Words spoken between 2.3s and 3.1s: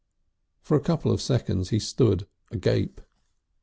agape.